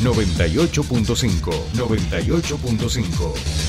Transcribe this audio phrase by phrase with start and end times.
[0.00, 1.52] 98.5.
[1.74, 3.66] 98.5.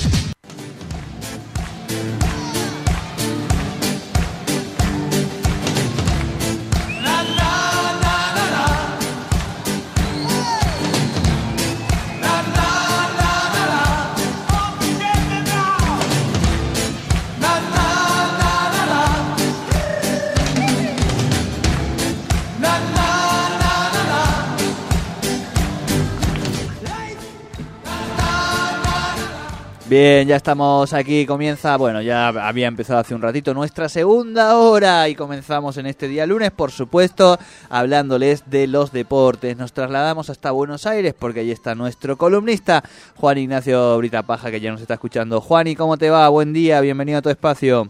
[29.89, 35.07] Bien, ya estamos aquí, comienza, bueno, ya había empezado hace un ratito nuestra segunda hora
[35.07, 37.37] y comenzamos en este día lunes, por supuesto,
[37.69, 39.55] hablándoles de los deportes.
[39.55, 42.83] Nos trasladamos hasta Buenos Aires porque ahí está nuestro columnista,
[43.15, 45.39] Juan Ignacio Brita Paja, que ya nos está escuchando.
[45.39, 46.27] Juan, ¿y cómo te va?
[46.27, 47.87] Buen día, bienvenido a tu espacio.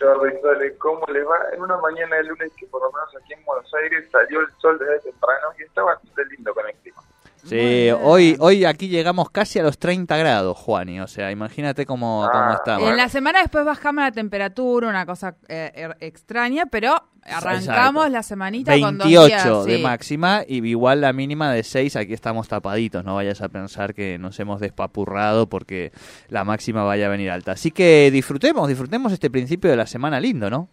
[0.00, 1.36] Jordi, ¿cómo le va?
[1.54, 4.48] En una mañana de lunes que por lo menos aquí en Buenos Aires salió el
[4.58, 7.02] sol desde temprano y está bastante lindo con el clima.
[7.48, 11.00] Sí, hoy, hoy aquí llegamos casi a los 30 grados, Juani.
[11.00, 12.90] O sea, imagínate cómo, ah, cómo estamos.
[12.90, 18.22] En la semana después bajamos la temperatura, una cosa eh, er, extraña, pero arrancamos la
[18.22, 21.96] semanita 28 con dos días, de máxima y igual la mínima de 6.
[21.96, 23.04] Aquí estamos tapaditos.
[23.04, 25.92] No vayas a pensar que nos hemos despapurrado porque
[26.28, 27.52] la máxima vaya a venir alta.
[27.52, 30.68] Así que disfrutemos, disfrutemos este principio de la semana lindo, ¿no?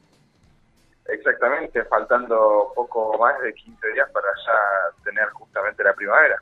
[1.08, 6.42] Exactamente, faltando poco más de 15 días para ya tener justamente la primavera.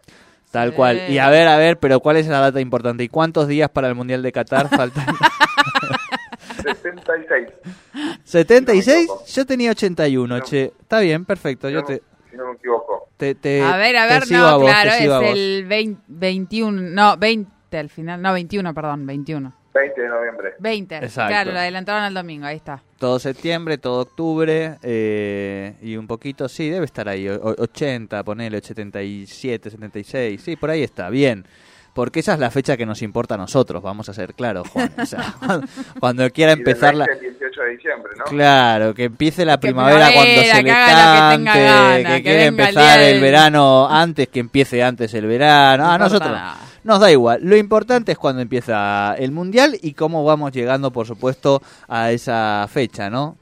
[0.51, 1.09] Tal cual.
[1.09, 3.03] Y a ver, a ver, pero ¿cuál es la data importante?
[3.03, 5.05] ¿Y cuántos días para el Mundial de Qatar faltan?
[6.63, 7.47] 76.
[8.25, 9.25] ¿76?
[9.33, 10.73] Yo tenía 81, che.
[10.79, 11.69] Está bien, perfecto.
[11.69, 12.01] yo te...
[12.29, 13.09] Si no me equivoco.
[13.19, 15.65] a ver, a ver, no, claro, es el
[16.07, 19.62] 21, no, 20 al final, no, 21, perdón, 21.
[19.73, 20.53] 20 de noviembre.
[20.59, 22.81] 20, claro, lo adelantaron al domingo, ahí está.
[22.99, 29.71] Todo septiembre, todo octubre eh, y un poquito, sí, debe estar ahí, 80, ponele, 77,
[29.71, 31.45] 76, sí, por ahí está, bien.
[31.93, 34.91] Porque esa es la fecha que nos importa a nosotros, vamos a ser claros, Juan.
[34.97, 35.35] O sea,
[35.99, 37.05] cuando quiera empezar la...
[37.05, 38.25] El 18 de diciembre, ¿no?
[38.25, 43.87] Claro, que empiece la primavera, cuando se le cante, que, que, quiera empezar el, verano
[43.87, 45.91] antes, que empiece antes el verano.
[45.91, 46.31] a nosotros
[46.83, 47.39] nos da igual.
[47.43, 52.65] Lo importante es cuando empieza el Mundial y cómo vamos llegando, por supuesto, a esa
[52.69, 53.37] fecha, ¿no?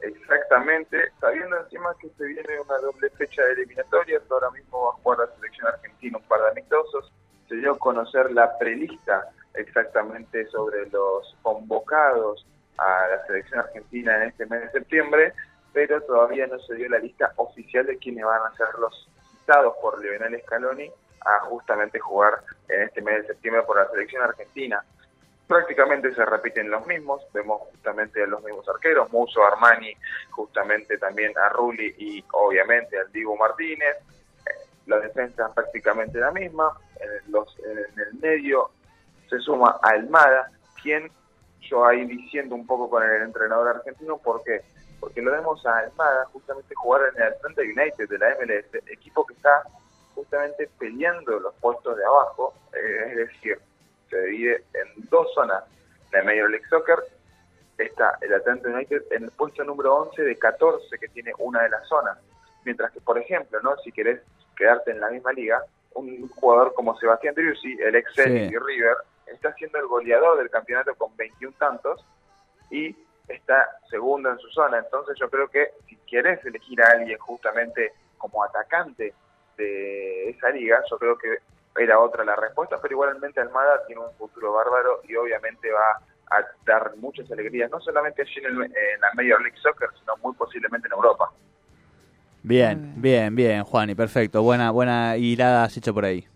[0.00, 4.92] Exactamente, sabiendo encima que se viene una doble fecha de eliminatorias, ahora mismo va a
[4.94, 7.12] jugar la selección argentina un par de amistosos,
[7.48, 12.44] se dio a conocer la prelista exactamente sobre los convocados
[12.78, 15.34] a la selección argentina en este mes de septiembre,
[15.72, 19.08] pero todavía no se dio la lista oficial de quienes van a ser los
[19.38, 20.90] citados por Lionel Scaloni
[21.24, 24.84] a justamente jugar en este mes de septiembre por la selección argentina.
[25.46, 29.94] Prácticamente se repiten los mismos, vemos justamente a los mismos arqueros, Muso, Armani,
[30.30, 33.96] justamente también a Rulli y obviamente al Diego Martínez.
[34.46, 38.70] Eh, la defensa es prácticamente la misma, en, los, en el medio
[39.28, 40.50] se suma Almada,
[40.82, 41.10] quien
[41.60, 44.60] yo ahí diciendo un poco con el entrenador argentino, ¿por qué?
[45.00, 49.24] Porque lo vemos a Almada justamente jugar en el Atlanta United de la MLS, equipo
[49.26, 49.62] que está
[50.22, 53.58] justamente peleando los puestos de abajo, eh, es decir,
[54.08, 55.64] se divide en dos zonas
[56.12, 56.98] de Major League Soccer.
[57.76, 61.70] Está el Atlanta United en el puesto número 11 de 14 que tiene una de
[61.70, 62.18] las zonas.
[62.64, 64.20] Mientras que, por ejemplo, no si querés
[64.56, 68.96] quedarte en la misma liga, un jugador como Sebastián Driussi, el ex y River,
[69.26, 72.04] está siendo el goleador del campeonato con 21 tantos
[72.70, 72.94] y
[73.26, 74.78] está segundo en su zona.
[74.78, 79.14] Entonces yo creo que si querés elegir a alguien justamente como atacante
[79.62, 81.38] de esa liga, yo creo que
[81.76, 86.00] era otra la respuesta, pero igualmente Almada tiene un futuro bárbaro y obviamente va
[86.30, 90.88] a dar muchas alegrías, no solamente allí en, la Major League Soccer, sino muy posiblemente
[90.88, 91.30] en Europa.
[92.42, 94.42] Bien, bien, bien, Juan, y perfecto.
[94.42, 96.26] Buena, buena hilada has hecho por ahí.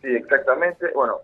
[0.00, 0.90] Sí, exactamente.
[0.94, 1.16] Bueno,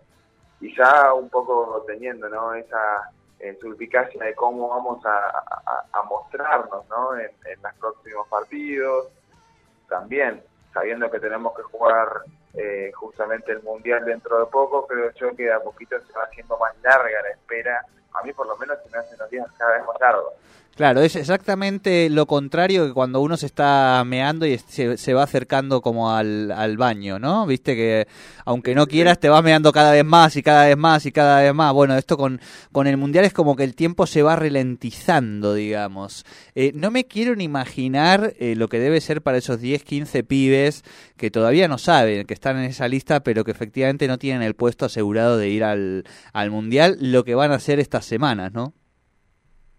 [0.59, 2.53] y ya un poco teniendo ¿no?
[2.53, 7.17] esa eh, de cómo vamos a, mostrarnos ¿no?
[7.17, 9.07] en, en los próximos partidos.
[9.87, 10.41] También
[10.75, 12.23] sabiendo que tenemos que jugar
[12.53, 16.57] eh, justamente el Mundial dentro de poco, creo yo que a poquito se va haciendo
[16.59, 17.85] más larga la espera.
[18.19, 20.33] A mí por lo menos se me hacen los días cada vez más largos.
[20.75, 25.79] Claro, es exactamente lo contrario que cuando uno se está meando y se, va acercando
[25.79, 27.45] como al, al, baño, ¿no?
[27.45, 28.09] Viste que
[28.43, 31.41] aunque no quieras te vas meando cada vez más y cada vez más y cada
[31.41, 31.71] vez más.
[31.71, 32.41] Bueno, esto con,
[32.73, 36.25] con el mundial es como que el tiempo se va ralentizando, digamos.
[36.55, 40.25] Eh, no me quiero ni imaginar eh, lo que debe ser para esos 10, 15
[40.25, 40.83] pibes
[41.15, 44.55] que todavía no saben, que están en esa lista, pero que efectivamente no tienen el
[44.55, 46.03] puesto asegurado de ir al,
[46.33, 48.73] al mundial, lo que van a hacer estas semanas, ¿no?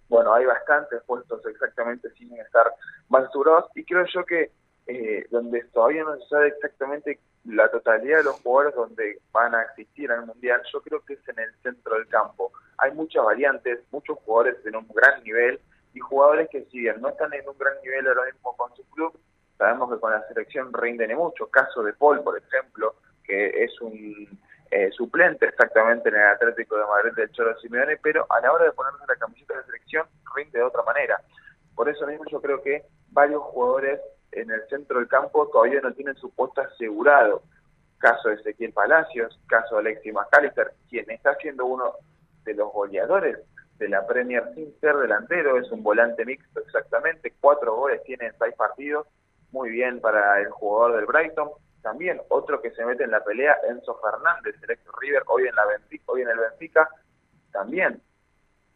[0.09, 2.73] bueno, hay bastantes puestos exactamente sin estar
[3.09, 4.51] más asegurados y creo yo que
[4.87, 9.63] eh, donde todavía no se sabe exactamente la totalidad de los jugadores donde van a
[9.63, 12.53] existir el Mundial, yo creo que es en el centro del campo.
[12.79, 15.61] Hay muchas variantes, muchos jugadores en un gran nivel
[15.93, 18.85] y jugadores que si bien no están en un gran nivel ahora mismo con su
[18.91, 19.19] club,
[19.59, 21.49] sabemos que con la selección rinden mucho.
[21.49, 22.95] Caso de Paul, por ejemplo,
[23.25, 24.39] que es un
[24.71, 28.65] eh, suplente exactamente en el Atlético de Madrid del Cholo Simeone, pero a la hora
[28.65, 31.21] de ponerse la camiseta de selección rinde de otra manera.
[31.75, 34.01] Por eso mismo yo creo que varios jugadores
[34.33, 37.43] en el centro del campo todavía no tienen su puesto asegurado.
[37.99, 41.95] Caso de Ezequiel Palacios, caso de Alexis McAllister, quien está siendo uno
[42.45, 43.39] de los goleadores
[43.79, 48.39] de la Premier sin ser delantero, es un volante mixto exactamente, cuatro goles tiene en
[48.39, 49.07] seis partidos,
[49.51, 51.51] muy bien para el jugador del Brighton.
[51.87, 55.55] También otro que se mete en la pelea, Enzo Fernández, el ex River, hoy en,
[55.55, 56.89] la Benfica, hoy en el Benfica,
[57.53, 58.03] también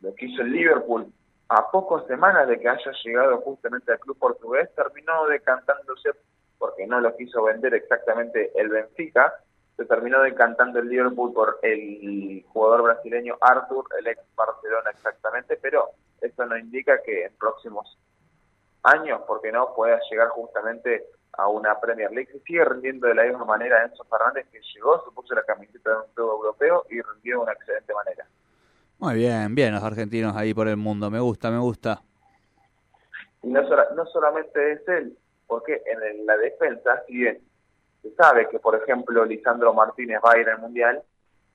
[0.01, 1.13] lo que hizo el Liverpool
[1.49, 6.11] a pocas semanas de que haya llegado justamente al club portugués, terminó decantándose,
[6.57, 9.35] porque no lo quiso vender exactamente el Benfica,
[9.77, 15.89] se terminó decantando el Liverpool por el jugador brasileño Arthur, el ex Barcelona exactamente, pero
[16.21, 17.99] eso no indica que en próximos
[18.85, 22.31] años, porque no, pueda llegar justamente a una Premier League.
[22.47, 25.97] Sigue rindiendo de la misma manera Enzo Fernández, que llegó, se puso la camiseta de
[25.97, 28.27] un club europeo y rindió de una excelente manera.
[28.99, 32.03] Muy bien, bien los argentinos ahí por el mundo, me gusta, me gusta.
[33.43, 35.17] Y no, no solamente es él,
[35.47, 37.41] porque en la defensa, si bien
[38.03, 41.03] se sabe que, por ejemplo, Lisandro Martínez va a ir al Mundial,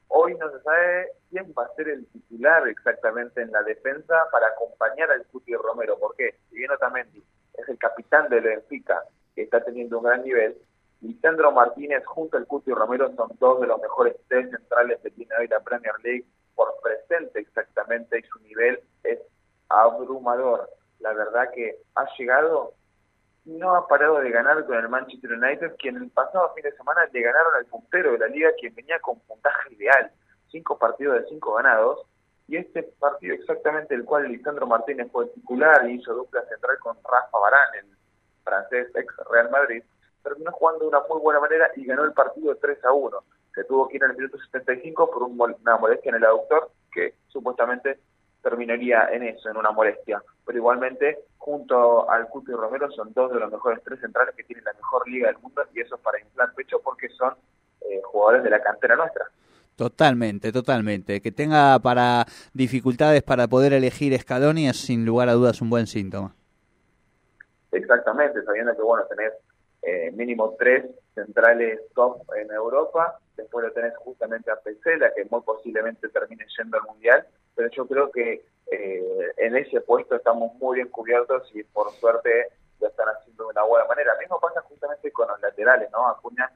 [0.07, 4.47] hoy no se sabe quién va a ser el titular exactamente en la defensa para
[4.47, 5.99] acompañar al Cuti Romero.
[5.99, 6.35] ¿Por qué?
[6.49, 7.23] Si bien Otamendi
[7.53, 9.03] es el capitán del Benfica,
[9.35, 10.57] que está teniendo un gran nivel,
[11.01, 15.35] Lisandro Martínez junto al Cuti Romero son dos de los mejores tres centrales que tiene
[15.39, 16.25] hoy la Premier League.
[16.55, 19.19] Por presente exactamente y su nivel es
[19.67, 20.69] abrumador.
[20.99, 22.73] La verdad que ha llegado
[23.45, 27.07] no ha parado de ganar con el Manchester United, quien el pasado fin de semana
[27.11, 30.11] le ganaron al puntero de la liga, quien venía con puntaje ideal,
[30.49, 32.07] cinco partidos de cinco ganados,
[32.47, 36.97] y este partido exactamente el cual Lisandro Martínez fue titular y hizo dupla central con
[37.03, 37.94] Rafa Barán, el
[38.45, 39.83] francés ex Real Madrid,
[40.23, 43.23] terminó jugando de una muy buena manera y ganó el partido 3 a 1
[43.55, 47.15] que tuvo que ir en el minuto 75 por una molestia en el aductor que
[47.29, 47.99] supuestamente
[48.43, 50.21] terminaría en eso, en una molestia.
[50.45, 54.65] Pero igualmente, junto al Cuti Romero, son dos de los mejores tres centrales que tienen
[54.65, 57.33] la mejor liga del mundo y eso es para inflar pecho porque son
[57.81, 59.25] eh, jugadores de la cantera nuestra.
[59.75, 61.21] Totalmente, totalmente.
[61.21, 65.87] Que tenga para dificultades para poder elegir Scaloni es sin lugar a dudas un buen
[65.87, 66.35] síntoma.
[67.75, 69.33] Exactamente, sabiendo que bueno, tenés
[69.81, 75.41] eh, mínimo tres centrales top en Europa después lo tenés justamente a Pesela, que muy
[75.41, 77.25] posiblemente termine yendo al Mundial,
[77.55, 82.47] pero yo creo que eh, en ese puesto estamos muy bien cubiertos y por suerte
[82.79, 84.13] lo están haciendo de una buena manera.
[84.13, 86.07] Lo mismo pasa justamente con los laterales, ¿no?
[86.07, 86.49] Acuña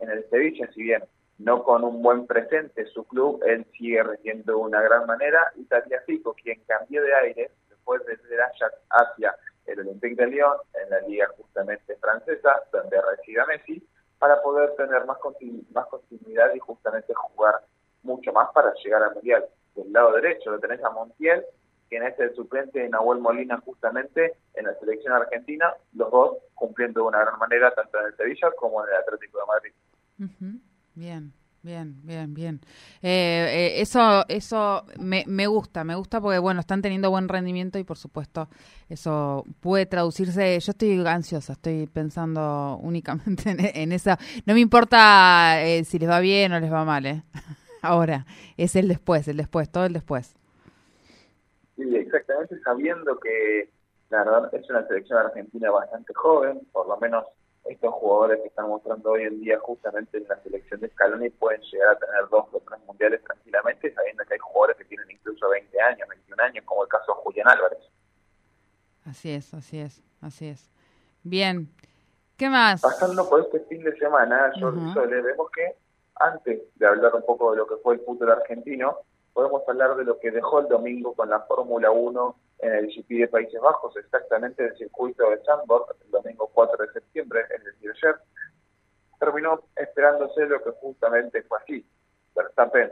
[0.00, 1.04] en el Sevilla, si bien
[1.38, 5.66] no con un buen presente su club, él sigue rindiendo de una gran manera, y
[6.06, 9.34] Fico, quien cambió de aire después de Ajax hacia
[9.66, 13.86] el Olympique de Lyon, en la liga justamente francesa, donde reside Messi,
[14.18, 15.18] para poder tener más,
[15.72, 17.60] más continuidad y justamente jugar
[18.02, 19.44] mucho más para llegar al Mundial.
[19.74, 21.44] Del lado derecho lo tenés a Montiel,
[21.88, 27.00] quien es el suplente de Nahuel Molina justamente en la selección argentina, los dos cumpliendo
[27.00, 30.60] de una gran manera tanto en el Sevilla como en el Atlético de Madrid.
[30.94, 31.32] Bien.
[31.64, 32.60] Bien, bien, bien.
[33.00, 37.78] Eh, eh, eso eso me, me gusta, me gusta porque, bueno, están teniendo buen rendimiento
[37.78, 38.50] y, por supuesto,
[38.90, 40.60] eso puede traducirse.
[40.60, 44.18] Yo estoy ansiosa, estoy pensando únicamente en, esa.
[44.44, 47.22] No me importa eh, si les va bien o les va mal, ¿eh?
[47.80, 48.26] Ahora,
[48.58, 50.36] es el después, el después, todo el después.
[51.76, 53.70] Sí, exactamente, sabiendo que
[54.10, 57.24] la verdad es una selección argentina bastante joven, por lo menos
[57.64, 61.62] estos jugadores que están mostrando hoy en día justamente en la selección de Scaloni pueden
[61.62, 65.48] llegar a tener dos o tres mundiales tranquilamente, sabiendo que hay jugadores que tienen incluso
[65.48, 67.78] 20 años, 21 años, como el caso de Julián Álvarez.
[69.06, 70.70] Así es, así es, así es.
[71.22, 71.68] Bien,
[72.36, 72.82] ¿qué más?
[72.82, 75.76] Pasando por este fin de semana, yo le vemos que
[76.16, 78.98] antes de hablar un poco de lo que fue el fútbol argentino,
[79.32, 83.08] podemos hablar de lo que dejó el domingo con la Fórmula 1 en el GP
[83.18, 87.90] de Países Bajos, exactamente el circuito de Zandvoort, el domingo 4 de septiembre, es decir,
[87.90, 88.16] ayer,
[89.20, 91.86] terminó esperándose lo que justamente fue así.
[92.34, 92.90] Verstappen,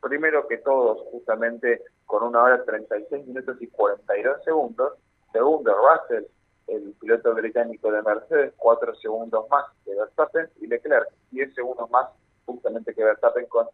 [0.00, 4.94] primero que todos, justamente con una hora 36 minutos y 42 segundos,
[5.32, 6.24] segundo Russell,
[6.68, 12.08] el piloto británico de Mercedes, 4 segundos más que Verstappen, y Leclerc, 10 segundos más
[12.46, 13.68] justamente que Verstappen con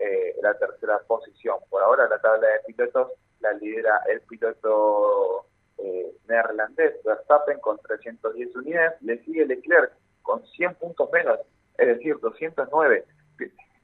[0.00, 1.58] eh, la tercera posición.
[1.70, 5.46] Por ahora la tabla de pilotos la lidera el piloto
[5.78, 11.38] eh, neerlandés Verstappen con 310 unidades, le sigue Leclerc con 100 puntos menos,
[11.78, 13.04] es decir, 209.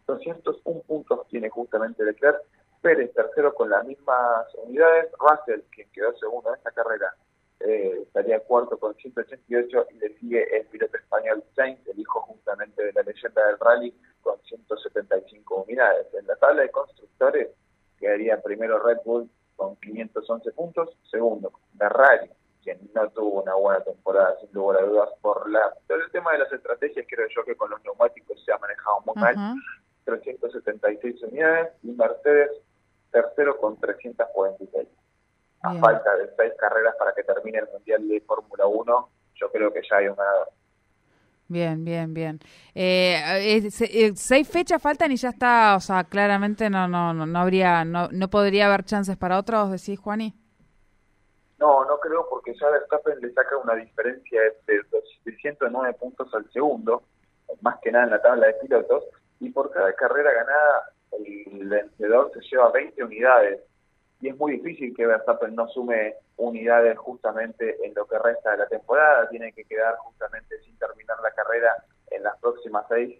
[0.06, 2.40] 201 puntos tiene justamente Leclerc,
[2.80, 7.12] Pérez tercero con las mismas unidades, Russell, quien quedó segundo en esta carrera,
[7.60, 12.84] eh, estaría cuarto con 188 y le sigue el piloto español Sainz, el hijo justamente
[12.84, 16.06] de la leyenda del rally, con 175 unidades.
[16.14, 17.48] En la tabla de constructores
[17.98, 19.28] quedaría primero Red Bull
[19.68, 22.30] con 511 puntos, segundo Ferrari,
[22.62, 26.32] quien no tuvo una buena temporada sin lugar a dudas por la todo el tema
[26.32, 29.36] de las estrategias creo yo que con los neumáticos se ha manejado muy mal.
[30.04, 32.50] 376 unidades y Mercedes
[33.10, 34.88] tercero con 346
[35.62, 39.72] a falta de seis carreras para que termine el Mundial de Fórmula 1, yo creo
[39.72, 40.24] que ya hay una...
[41.48, 42.38] Bien, bien, bien.
[42.74, 47.86] Eh, eh, seis fechas faltan y ya está, o sea, claramente no no no, habría,
[47.86, 50.34] no, no podría haber chances para otros, decís, Juani.
[51.58, 54.82] No, no creo porque ya Verstappen le saca una diferencia de,
[55.24, 57.02] de 109 puntos al segundo,
[57.62, 59.04] más que nada en la tabla de pilotos,
[59.40, 63.60] y por cada carrera ganada el vencedor se lleva 20 unidades
[64.20, 68.58] y es muy difícil que Verstappen no sume unidades justamente en lo que resta de
[68.58, 71.72] la temporada, tiene que quedar justamente sin terminar la carrera
[72.10, 73.18] en las próximas seis,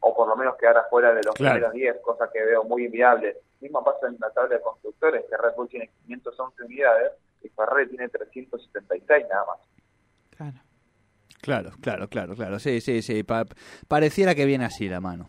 [0.00, 3.36] o por lo menos quedar afuera de los primeros diez, cosa que veo muy inviable.
[3.60, 7.88] Mismo pasa en la tabla de constructores, que Red Bull tiene 511 unidades y Ferrari
[7.88, 9.58] tiene 376 nada más.
[10.30, 10.56] Claro.
[11.40, 12.58] Claro, claro, claro, claro.
[12.58, 13.24] Sí, sí, sí.
[13.88, 15.28] pareciera que viene así la mano.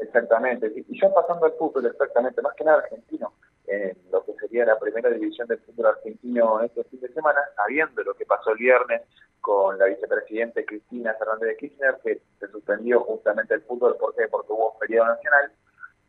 [0.00, 0.72] Exactamente.
[0.74, 3.32] Y ya pasando al fútbol, exactamente, más que nada argentino,
[3.66, 8.02] en lo que sería la primera división del fútbol argentino este fin de semana, sabiendo
[8.02, 9.02] lo que pasó el viernes
[9.40, 14.14] con la vicepresidente Cristina Fernández de Kirchner, que se suspendió justamente el fútbol, ¿por?
[14.30, 15.52] Porque hubo feriado nacional,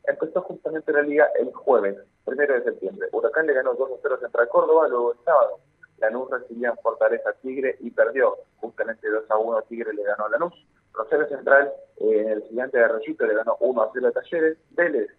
[0.06, 3.08] empezó justamente la liga el jueves, primero de septiembre.
[3.12, 5.60] Huracán le ganó 2 a 0 Central Córdoba, luego el sábado
[6.00, 10.30] Lanús recibía en Fortaleza Tigre y perdió, justamente 2 a 1 Tigre le ganó a
[10.30, 10.66] Lanús.
[10.94, 14.58] Rosario Central, eh, el gigante de Arroyito, le ganó 1 a 0 a Talleres.
[14.72, 15.10] Vélez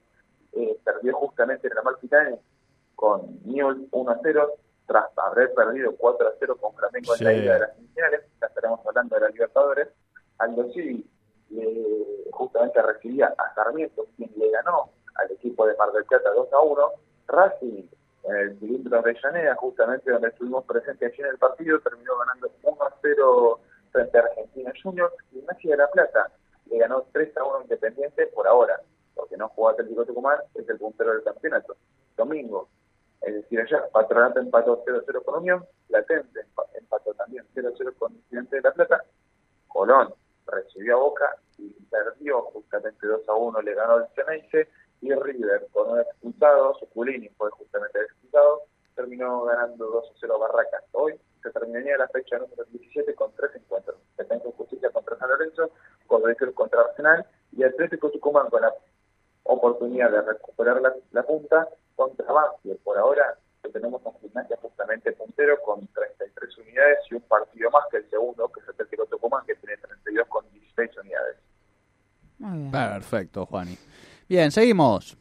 [0.53, 2.39] eh, perdió justamente en la Marquitane
[2.95, 4.53] con Newell 1 a 0,
[4.87, 8.21] tras haber perdido 4 a 0 con Flamengo en la ida de las semifinales.
[8.41, 9.89] Ya estaremos hablando de la Libertadores.
[10.39, 11.07] Aldo Civi
[11.57, 16.53] eh, justamente recibía a Sarmiento, quien le ganó al equipo de Mar del Plata 2
[16.53, 16.89] a 1.
[17.29, 17.85] Racing
[18.25, 22.51] en el cilindro de Llaneda, justamente donde estuvimos presentes allí en el partido, terminó ganando
[22.63, 23.61] 1 a 0
[23.93, 26.33] frente a Argentina Juniors y Messi de la Plata
[26.67, 28.81] le ganó 3 a 1 Independiente por ahora,
[29.15, 31.77] porque no jugó Atlético Tucumán, es el puntero del campeonato.
[32.17, 32.69] Domingo,
[33.21, 38.63] es decir, allá Patronato empató 0-0 con Unión, Latente empató también 0-0 con Independiente de
[38.63, 39.05] la Plata,
[39.69, 40.15] Colón
[40.47, 44.69] recibió a Boca y perdió justamente 2 a 1, le ganó el Ceneice
[45.01, 48.63] y River con un expulsado, Suculini fue justamente expulsado,
[48.95, 50.85] terminó ganando 2 a 0 Barracas.
[50.93, 53.97] Hoy se terminaría la fecha número 17 con tres encuentros.
[54.17, 55.71] Defensa Justicia contra San Lorenzo,
[56.07, 58.73] Godoy contra Arsenal y Atlético Tucumán con la
[59.45, 62.79] oportunidad de recuperar la, punta contra Banfield.
[62.81, 63.37] Por ahora
[63.73, 68.51] tenemos un gimnasia justamente puntero con 33 unidades y un partido más que el segundo,
[68.53, 71.37] que es Atlético Tucumán, que tiene 32 con 16 unidades.
[72.71, 73.79] Perfecto, Juani.
[74.29, 75.17] Bien, seguimos.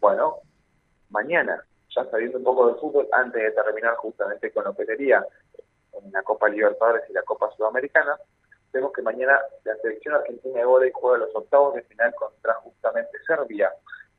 [0.00, 0.36] Bueno,
[1.10, 6.12] mañana ya sabiendo un poco de fútbol, antes de terminar justamente con lo que en
[6.12, 8.16] la Copa Libertadores y la Copa Sudamericana,
[8.72, 13.18] vemos que mañana la selección argentina de volei juega los octavos de final contra justamente
[13.26, 13.72] Serbia,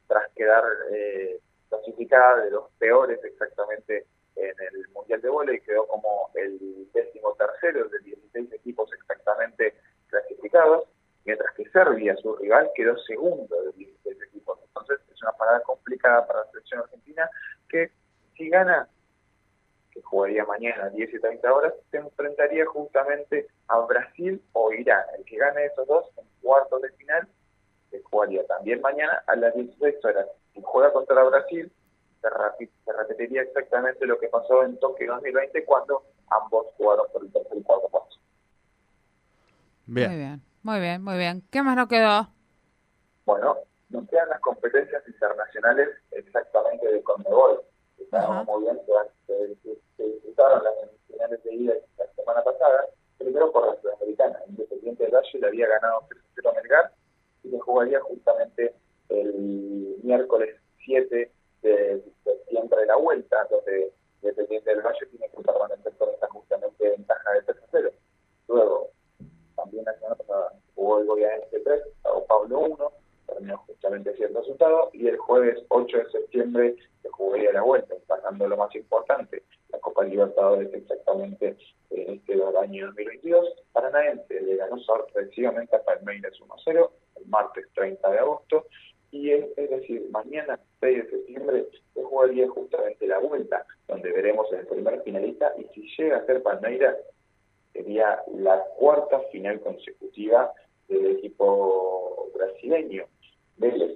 [0.08, 6.30] tras quedar eh, clasificada de los peores exactamente en el Mundial de Volei, quedó como
[6.36, 9.76] el décimo tercero de 16 equipos exactamente
[10.08, 10.88] clasificados,
[11.26, 14.60] mientras que Serbia, su rival, quedó segundo de 16 equipos.
[14.68, 17.30] Entonces es una parada complicada para la selección argentina
[17.70, 17.92] que
[18.36, 18.88] si gana,
[19.92, 25.04] que jugaría mañana a 10 y 30 horas, se enfrentaría justamente a Brasil o Irán.
[25.18, 27.28] El que gane esos dos en cuartos de final,
[27.90, 30.28] se jugaría también mañana a las 16 horas.
[30.54, 31.72] Si juega contra Brasil,
[32.22, 37.58] se, repetiría exactamente lo que pasó en Tokio 2020 cuando ambos jugaron por el tercer
[37.58, 38.20] y cuarto paso.
[39.88, 40.10] Bien.
[40.10, 41.44] Muy bien, muy bien, muy bien.
[41.52, 42.28] ¿Qué más nos quedó?
[43.26, 43.58] Bueno,
[43.90, 47.62] nos quedan las competencias internacionales exactamente de Conmebol.
[47.98, 48.80] Estábamos muy bien,
[49.28, 49.56] se,
[49.98, 52.86] se, disputaron las semifinales de ida la semana pasada,
[53.18, 54.40] primero por la Sudamericana.
[54.48, 56.92] Independiente de Valle le había ganado 3-0 a Melgar
[57.44, 58.76] y le jugaría justamente
[59.10, 65.94] el miércoles 7 de septiembre de la vuelta, donde Independiente del Valle tiene que permanecer
[65.98, 67.92] con esta justamente ventaja de 3-0.
[68.48, 68.91] Luego,
[69.72, 72.92] también la semana pasada jugó el Goianese 3, Sao Pablo 1,
[73.28, 78.48] terminó justamente siendo resultado y el jueves 8 de septiembre se jugaría la vuelta, pasando
[78.48, 81.56] lo más importante, la Copa Libertadores exactamente
[81.90, 83.46] en este año 2022.
[83.72, 88.66] Paranaense le ganó sorpresivamente a Palmeiras 1-0 el martes 30 de agosto
[89.12, 94.52] y es, es, decir, mañana 6 de septiembre se jugaría justamente la vuelta, donde veremos
[94.52, 96.98] el primer finalista y si llega a ser Palmeiras
[97.74, 100.52] sería la cuarta final consecutiva
[100.88, 103.06] del equipo brasileño.
[103.58, 103.92] Vélez,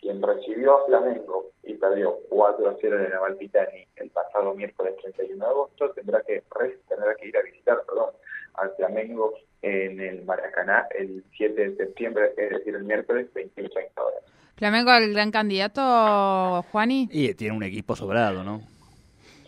[0.00, 4.94] quien recibió a Flamengo y perdió 4 a 0 en el Navalpitani el pasado miércoles
[5.02, 6.42] 31 de agosto, tendrá que,
[6.88, 8.10] tendrá que ir a visitar perdón,
[8.54, 14.02] al Flamengo en el Maracaná el 7 de septiembre, es decir, el miércoles 21 30
[14.02, 14.24] horas.
[14.56, 17.08] ¿Flamengo el gran candidato, Juani?
[17.10, 18.60] Y tiene un equipo sobrado, ¿no?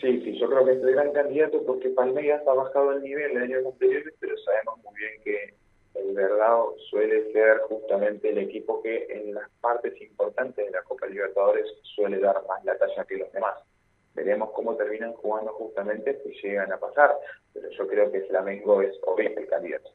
[0.03, 3.35] Sí, sí, yo creo que es el gran candidato porque Palmeiras ha bajado el nivel
[3.35, 5.55] de años anteriores, pero sabemos muy bien que
[5.95, 11.07] el Verdado suele ser justamente el equipo que en las partes importantes de la Copa
[11.07, 13.55] Libertadores suele dar más la talla que los demás.
[14.15, 17.17] Veremos cómo terminan jugando justamente si llegan a pasar,
[17.53, 19.91] pero yo creo que Flamengo es obviamente el candidato.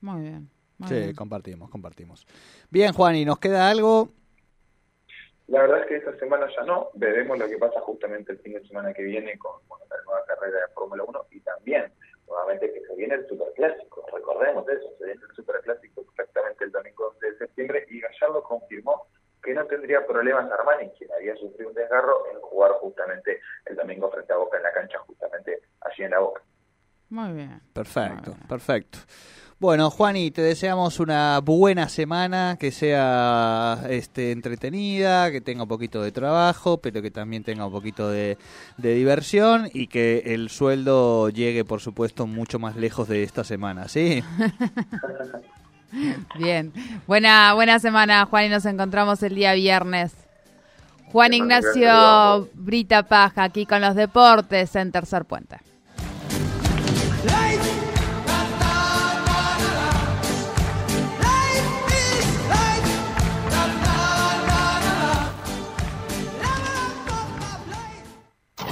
[0.00, 0.48] Muy bien.
[0.78, 1.14] Muy sí, bien.
[1.14, 2.24] compartimos, compartimos.
[2.70, 4.10] Bien, Juan, ¿y nos queda algo?
[5.50, 6.90] La verdad es que esta semana ya no.
[6.94, 10.24] Veremos lo que pasa justamente el fin de semana que viene con bueno, la nueva
[10.24, 11.92] carrera de Fórmula 1 y también,
[12.28, 14.06] nuevamente, que se viene el Superclásico.
[14.12, 19.08] Recordemos eso, se viene el Superclásico exactamente el domingo de septiembre y Gallardo confirmó
[19.42, 24.08] que no tendría problemas Armani, quien había sufrido un desgarro, en jugar justamente el domingo
[24.08, 26.42] frente a Boca en la cancha, justamente allí en la Boca.
[27.08, 27.60] Muy bien.
[27.72, 28.98] Perfecto, perfecto.
[29.60, 36.00] Bueno, Juani, te deseamos una buena semana, que sea este, entretenida, que tenga un poquito
[36.00, 38.38] de trabajo, pero que también tenga un poquito de,
[38.78, 43.86] de, diversión y que el sueldo llegue, por supuesto, mucho más lejos de esta semana,
[43.88, 44.24] ¿sí?
[46.38, 46.72] Bien,
[47.06, 50.14] buena, buena semana, Juan, y nos encontramos el día viernes.
[51.12, 55.58] Juan Ignacio Brita Paja, aquí con los deportes en Tercer Puente.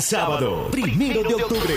[0.01, 1.75] Sábado, primero de octubre.